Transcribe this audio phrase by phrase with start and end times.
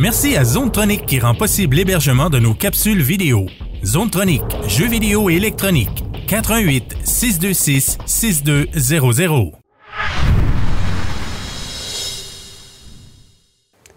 [0.00, 3.44] Merci à Zonetronic qui rend possible l'hébergement de nos capsules vidéo.
[3.84, 6.06] Zonetronic, jeux vidéo et électronique.
[6.26, 9.52] 88 626 6200.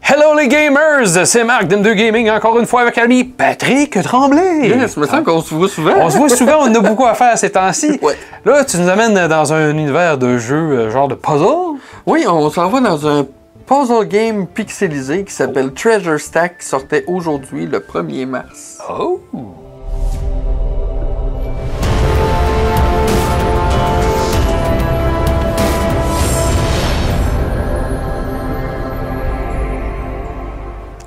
[0.01, 4.67] Hello les gamers, c'est Marc d'M2 Gaming, encore une fois avec l'ami Patrick Tremblay.
[4.67, 5.93] Yes, me semble qu'on se voit souvent.
[6.01, 7.97] On se voit souvent, on a beaucoup à faire ces temps-ci.
[8.01, 8.17] Ouais.
[8.43, 11.79] Là, tu nous amènes dans un univers de jeux, euh, genre de puzzle.
[12.05, 13.25] Oui, on s'en va dans un
[13.65, 18.79] puzzle game pixelisé qui s'appelle Treasure Stack qui sortait aujourd'hui, le 1er mars.
[18.89, 19.21] Oh!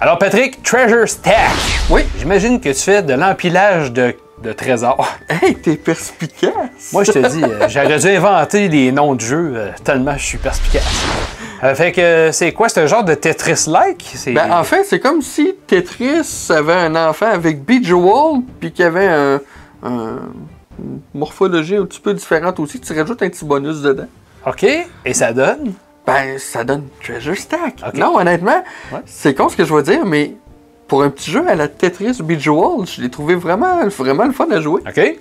[0.00, 1.34] Alors Patrick, Treasure Stack.
[1.90, 2.02] Oui.
[2.18, 5.06] J'imagine que tu fais de l'empilage de, de trésors.
[5.28, 6.92] Hey, t'es perspicace!
[6.92, 10.24] Moi, je te dis, euh, j'aurais dû inventer les noms de jeux euh, tellement je
[10.24, 11.35] suis perspicace.
[11.62, 14.14] Euh, fait que euh, c'est quoi, c'est un genre de Tetris-like?
[14.34, 18.88] Ben, en fait, c'est comme si Tetris avait un enfant avec Bejeweled, puis qu'il y
[18.88, 19.40] avait un,
[19.82, 20.18] un-
[20.78, 22.78] une morphologie un petit peu différente aussi.
[22.80, 24.06] Tu rajoutes un petit bonus dedans.
[24.46, 25.72] OK, et ça donne?
[26.06, 27.82] Ben, ça donne Treasure Stack.
[27.94, 29.00] Non, honnêtement, Ouais.
[29.06, 30.34] c'est con ce que je veux dire, mais
[30.86, 34.46] pour un petit jeu à la Tetris Bejeweled, je l'ai trouvé vraiment, vraiment le fun
[34.52, 34.82] à jouer.
[34.86, 35.16] OK.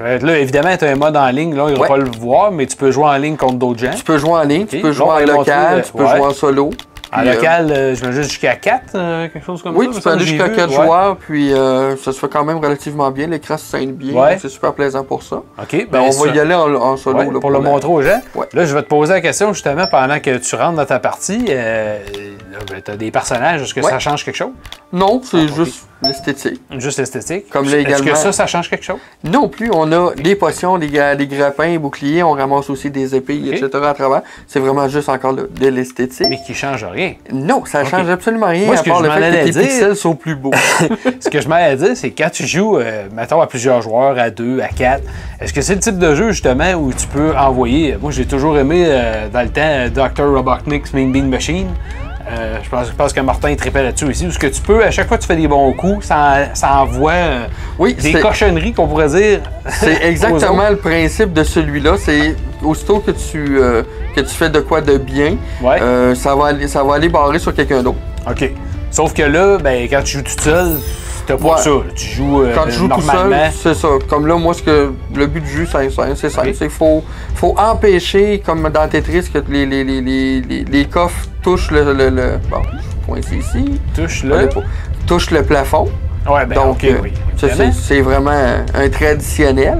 [0.00, 2.50] Là, évidemment, tu as un mode en ligne, là, il ne va pas le voir,
[2.50, 3.92] mais tu peux jouer en ligne contre d'autres gens.
[3.94, 6.16] Tu peux jouer en ligne, tu peux jouer en va local, tu peux ouais.
[6.16, 6.70] jouer en solo.
[7.14, 8.92] En euh, local, euh, je me juste jusqu'à 4,
[9.30, 9.90] quelque chose comme Oui, ça.
[9.92, 10.84] tu me peux aller jusqu'à j'ai 4 vu, ouais.
[10.86, 13.26] joueurs, puis euh, ça se fait quand même relativement bien.
[13.26, 14.38] L'écran se scène bien, Ouais.
[14.40, 15.36] c'est super plaisant pour ça.
[15.36, 17.18] OK, Ben, ben, on ça- va y aller en, en solo.
[17.18, 18.20] Ouais, là, pour le montrer aux gens.
[18.54, 21.44] Là, je vais te poser la question justement pendant que tu rentres dans ta partie.
[22.72, 23.90] Euh, tu as des personnages, est-ce que Ouais.
[23.90, 24.50] ça change quelque chose?
[24.92, 26.60] Non, c'est Ah, juste l'esthétique.
[26.78, 27.48] Juste l'esthétique?
[27.48, 28.98] Comme Est-ce légalement- que ça, ça change quelque chose?
[29.24, 32.90] Non plus, on a les potions, les, gra- les grappins, les boucliers, on ramasse aussi
[32.90, 33.68] des épées, etc.
[33.84, 34.22] à travers.
[34.46, 36.26] C'est vraiment juste encore de, de l'esthétique.
[36.28, 37.14] Mais qui change rien.
[37.32, 37.88] Non, ça Ok.
[37.88, 39.62] change absolument rien Moi, ce à que part je le m'en fait que tes dire-
[39.62, 40.50] pixels sont plus beaux.
[41.20, 44.18] Ce que je m'allais à dire, c'est quand tu joues, euh, mettons, à plusieurs joueurs,
[44.18, 45.04] à deux, à quatre,
[45.40, 47.96] est-ce que c'est le type de jeu, justement, où tu peux envoyer...
[48.00, 50.24] Moi, j'ai toujours aimé, euh, dans le temps, Dr.
[50.34, 51.68] Robotnik's Mean Bean Machine.
[52.32, 54.26] Euh, je, pense, je pense que Martin il trippait là-dessus aussi.
[54.26, 56.54] Où ce que tu peux, à chaque fois que tu fais des bons coups, ça,
[56.54, 57.44] ça envoie euh,
[57.78, 59.40] Oui, des cochonneries, qu'on pourrait dire.
[59.68, 61.96] C'est exactement le principe de celui-là.
[61.98, 63.82] C'est aussitôt que tu, euh,
[64.16, 65.78] que tu fais de quoi de bien, Ouais.
[66.14, 67.98] ça, va aller, ça va aller barrer sur quelqu'un d'autre.
[68.30, 68.50] OK.
[68.90, 70.76] Sauf que là, ben, quand tu joues tout seul,
[71.26, 71.58] t'as pas Ouais.
[71.60, 71.70] ça.
[71.94, 73.88] Tu joues Quand tu joues tout seul, c'est ça.
[74.08, 76.12] Comme là, moi, ce que le but du jeu, c'est simple.
[76.16, 76.48] C'est simple.
[76.48, 76.54] Ok.
[76.58, 77.04] C'est faut,
[77.34, 81.92] faut empêcher, comme dans Tetris, que les, les, les- les coffres touchent le.
[81.92, 83.80] le, le bon, ici.
[83.94, 84.60] touche pas-
[85.06, 85.88] touchent le plafond.
[86.28, 87.12] Ouais, ben, Donc, euh, oui.
[87.36, 89.78] ça, c'est- vraiment un, traditionnel.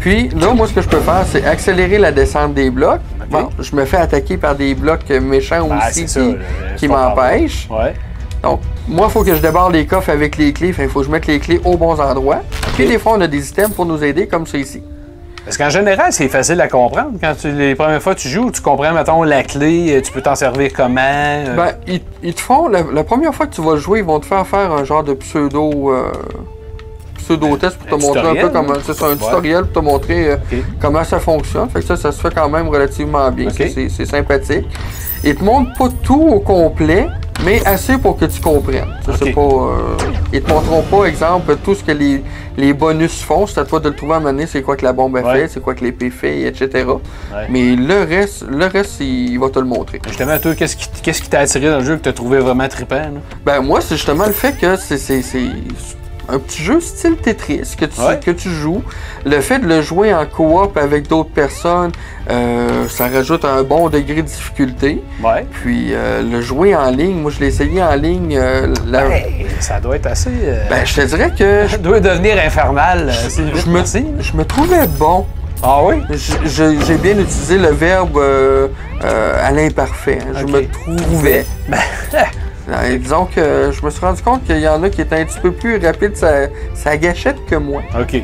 [0.00, 3.00] Puis là, moi, ce que je peux faire, c'est accélérer la descente des blocs.
[3.30, 6.20] Bon, je me fais attaquer par des blocs méchants Ben, aussi ça.
[6.76, 7.68] qui, m'empêchent.
[7.70, 7.94] Ouais.
[8.42, 10.74] Donc, moi, il faut que je débarre les coffres avec les clés.
[10.76, 12.40] Il faut que je mette les clés aux bons endroits.
[12.74, 14.82] Puis des fois, on a des items pour nous aider, comme ça ici.
[15.44, 17.12] Parce qu'en général, c'est facile à comprendre.
[17.20, 20.12] Quand tu, les premières fois que tu joues, tu comprends, mettons, la clé, euh, tu
[20.12, 21.00] peux t'en servir comment.
[21.00, 24.04] euh, Ben, ils, ils te font, la, la première fois que tu vas jouer, ils
[24.04, 25.90] vont te faire faire un genre de pseudo.
[25.92, 26.12] euh,
[27.16, 28.74] pseudo-test pour te montrer un peu comment.
[28.84, 30.36] C'est un tutoriel pour te montrer euh,
[30.80, 31.68] comment ça fonctionne.
[31.70, 33.48] Fait que ça, ça se fait quand même relativement bien.
[33.88, 34.66] C'est sympathique.
[35.22, 37.06] Ils te montrent pas tout au complet,
[37.44, 38.86] mais assez pour que tu comprennes.
[39.04, 39.34] Ça, c'est Ok.
[39.34, 39.96] pas, euh,
[40.32, 42.22] ils te montreront pas, exemple, tout ce que les,
[42.56, 43.46] les bonus font.
[43.46, 45.34] C'est à toi de le trouver à donné, c'est quoi que la bombe a Ouais.
[45.40, 46.68] fait, c'est quoi que l'épée fait, etc.
[46.86, 47.46] Ouais.
[47.48, 50.00] Mais le reste, le reste, il, va te le montrer.
[50.06, 52.68] Justement, toi, qu'est-ce qui, qu'est-ce qui t'a attiré dans le jeu que t'as trouvé vraiment
[52.68, 52.96] trippant?
[52.96, 53.10] là?
[53.44, 54.98] Ben moi, c'est justement le fait que c'est
[56.32, 58.18] un petit jeu style Tetris que tu, Ouais.
[58.24, 58.82] que tu joues.
[59.24, 61.92] Le fait de le jouer en coop avec d'autres personnes,
[62.30, 65.02] euh, ça rajoute un bon degré de difficulté.
[65.22, 65.46] Ouais.
[65.62, 68.36] Puis euh, le jouer en ligne, moi je l'ai essayé en ligne.
[68.38, 70.30] euh, la- Hey, ça doit être assez.
[70.30, 73.08] euh, Ben je te dirais que je, ça doit devenir infernal.
[73.10, 75.26] euh, vite je me, je me trouvais bon.
[75.62, 75.96] Ah oui?
[76.46, 78.68] J'ai bien utilisé le verbe euh,
[79.04, 80.18] euh, à l'imparfait.
[80.22, 80.32] hein.
[80.40, 81.44] Je me trouvais.
[82.70, 85.24] Euh, disons que je me suis rendu compte qu'il y en a qui étaient un
[85.24, 87.82] petit peu plus rapides sa, sa gâchette que moi.
[87.98, 88.22] OK.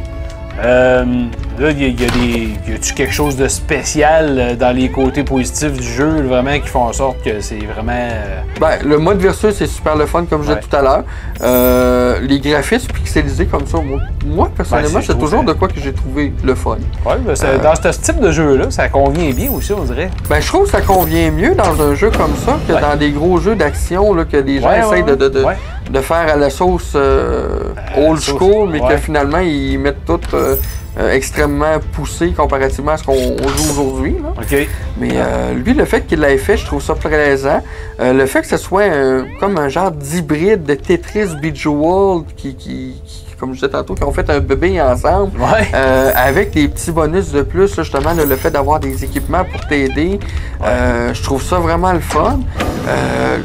[0.63, 1.27] Euh,
[1.59, 2.71] là, il y, a- il y a des.
[2.73, 6.69] Y a-tu quelque chose de spécial euh, dans les côtés positifs du jeu, vraiment, qui
[6.69, 7.93] font en sorte que c'est vraiment.
[7.93, 11.05] euh, Ben, le mode versus c'est super le fun comme je disais tout à l'heure.
[11.43, 13.79] Euh, les graphismes pixelisés comme ça,
[14.27, 16.79] moi, personnellement, Ben, c'est- toujours trouve, de quoi que j'ai trouvé le fun.
[17.05, 17.59] Ouais, ben, Euh.
[17.63, 20.11] dans ce type de jeu-là, ça convient bien aussi, on dirait.
[20.29, 22.81] Ben, je trouve que ça convient mieux dans un jeu comme ça que Ouais.
[22.81, 25.45] dans des gros jeux d'action là, que les gens Ouais, essayent de, de, de,
[25.91, 27.61] de faire à la sauce euh,
[27.97, 28.89] old school, mais ouais.
[28.95, 30.57] que finalement ils mettent tout euh,
[30.99, 34.17] euh, extrêmement poussé comparativement à ce qu'on joue aujourd'hui.
[34.23, 34.31] là.
[34.41, 34.69] OK.
[34.99, 37.63] Mais euh, lui, le fait qu'il l'ait fait, je trouve ça plaisant.
[38.01, 42.55] Euh, le fait que ce soit un- comme un genre d'hybride de Tetris Bejeweled qui,
[42.55, 45.39] qui, qui, comme je disais tantôt, qui ont fait un bébé ensemble.
[45.39, 45.75] Ouais.
[46.15, 49.67] Avec des petits bonus de plus, là, justement, là, le fait d'avoir des équipements pour
[49.67, 50.19] t'aider,
[50.63, 52.41] je trouve ça vraiment le fun.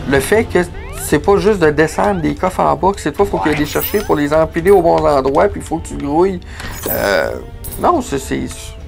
[0.10, 0.60] Le fait que
[1.04, 3.56] c'est pas juste de descendre des coffres en bas, que c'est toi, faut qu'il y
[3.56, 6.40] ait des chercher pour les empiler au bon endroit, puis il faut que tu grouilles.
[6.90, 7.32] Euh,
[7.82, 8.18] non, c'est,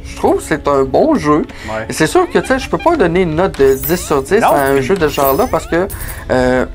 [0.05, 1.45] je trouve que c'est un bon jeu.
[1.67, 1.85] Ouais.
[1.89, 4.35] C'est sûr que tu sais, je peux pas donner une note de 10 sur 10
[4.41, 5.87] Non, à un jeu de ce genre-là parce que
[6.31, 6.65] euh,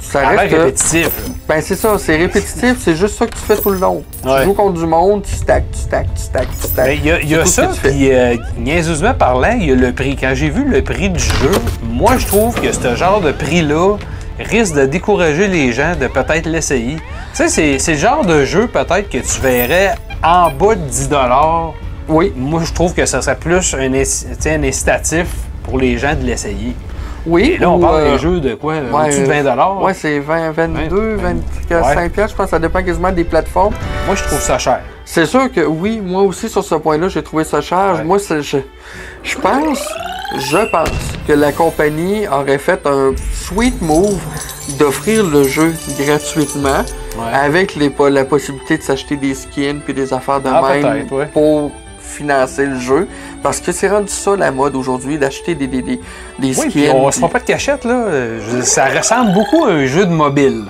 [0.00, 0.50] ça reste.
[0.52, 1.10] que- répétitif.
[1.46, 4.02] ben c'est ça, c'est répétitif, c'est juste ça que tu fais tout le long.
[4.24, 4.40] Ouais.
[4.40, 6.86] Tu joues contre du monde, tu stacks, tu stacks, tu stacks, tu stacks.
[6.86, 10.16] Ben, il y a, y ça, puis euh, niaiseusement parlant, il y a le prix.
[10.16, 11.50] Quand j'ai vu le prix du jeu,
[11.88, 13.96] moi je trouve que ce genre de prix-là
[14.44, 16.96] risque de décourager les gens de peut-être l'essayer.
[17.34, 21.08] Tu sais, c'est- le genre de jeu peut-être que tu verrais en bas de 10
[22.08, 25.26] Oui, Moi, je trouve que ça serait plus un, un incitatif
[25.62, 26.74] pour les gens de l'essayer.
[27.26, 27.52] oui.
[27.54, 28.74] Et là, on ou, parle euh, d'un jeu de quoi?
[28.74, 31.34] ouais, Au-dessus de 20 euh, Ouais, c'est 20, 22, Ouais.
[31.68, 33.74] 25 piastres, je pense que ça dépend quasiment des plateformes.
[34.06, 34.80] Moi, je trouve ça cher.
[35.04, 37.94] C'est sûr que oui, moi aussi sur ce point-là, j'ai trouvé ça cher.
[37.96, 38.04] Ouais.
[38.04, 38.58] Moi, c'est- je,
[39.22, 39.86] je pense,
[40.38, 40.88] je pense
[41.26, 44.18] que la compagnie aurait fait un sweet move
[44.78, 46.84] d'offrir le jeu gratuitement
[47.18, 47.24] Ouais.
[47.34, 51.26] avec les, la possibilité de s'acheter des skins puis des affaires de Ah, même ouais.
[51.26, 53.08] pour financer le jeu.
[53.42, 56.00] Parce que c'est rendu ça la mode aujourd'hui, d'acheter des, des, des,
[56.38, 56.90] des Oui, skins.
[56.94, 58.06] on se fera pas de cachette, là.
[58.38, 60.66] Je- Ça ressemble beaucoup à un jeu de mobile.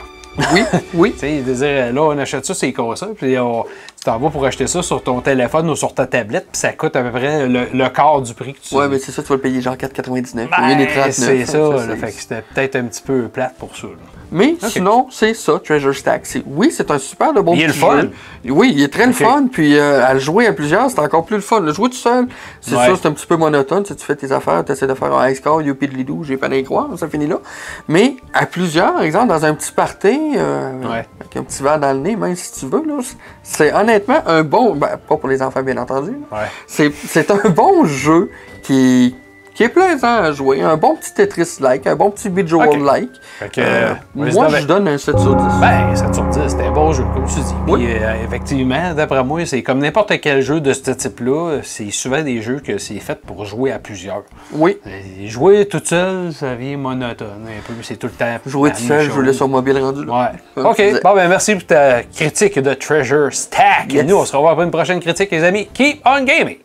[0.55, 0.63] Oui,
[0.95, 1.13] oui.
[1.19, 3.65] Tu sais, de dire, là, on achète ça, c'est consoles, puis on-
[4.01, 6.73] tu t'en vas pour acheter ça sur ton téléphone ou sur ta tablette, puis ça
[6.73, 9.23] coûte à peu près le, le quart du prix que tu Ouais, mais c'est ça,
[9.23, 11.13] tu vas le payer genre 4,99 au Ben, lieu des 39.
[11.13, 13.89] c'est ça, hein, là, c'est- fait que c'était peut-être un petit peu plate pour ça.
[13.89, 13.93] là.
[14.33, 16.23] Mais sinon, c'est ça, Treasure Stack.
[16.47, 18.01] Oui, c'est un super de bon Il est petit le fun.
[18.03, 18.11] jeu.
[18.51, 19.47] Oui, il est très le fun.
[19.51, 21.59] Puis euh, à le jouer à plusieurs, c'est encore plus le fun.
[21.59, 22.29] Le jouer tout seul,
[22.61, 22.85] c'est Ouais.
[22.85, 23.83] sûr, c'est un petit peu monotone.
[23.83, 25.95] Tu, sais, tu fais tes affaires, tu essaies de faire un high score, youpi de
[25.97, 27.39] lidou, j'ai pas d'y croire, ça finit là.
[27.89, 31.09] Mais à plusieurs, par exemple, dans un petit party, euh, Ouais.
[31.19, 32.85] avec un petit verre dans le nez, même si tu veux,
[33.43, 33.90] c'est honnêtement
[34.27, 34.75] un bon.
[34.75, 36.13] Ben, pas pour les enfants, bien entendu.
[36.33, 36.49] Ouais.
[36.67, 38.31] C'est c'est un bon jeu
[38.63, 39.15] qui,
[39.61, 40.63] qui est plaisant à jouer.
[40.63, 45.19] Un bon petit Tetris-like, un bon petit que, Euh, euh, moi, je donne un 7
[45.19, 45.45] sur 10.
[45.61, 47.55] Ben, 7 sur 10, c'était un bon jeu, comme tu dis.
[47.69, 47.85] Oui.
[47.85, 52.23] Puis, euh, effectivement, d'après moi, c'est comme n'importe quel jeu de ce type-là, c'est souvent
[52.23, 54.23] des jeux que c'est fait pour jouer à plusieurs.
[54.55, 54.79] Oui.
[54.87, 58.39] Et Jouer tout seul, ça vient monotone un peu, c'est tout le temps.
[58.47, 60.33] Jouer tout seul, jouer sur mobile rendu là.
[60.57, 60.65] Ouais.
[60.65, 61.03] OK.
[61.05, 63.93] Bon, ben merci pour ta critique de Treasure Stack.
[63.95, 65.69] Et nous, on se revoit pour une prochaine critique, les amis.
[65.75, 66.57] Keep on gaming!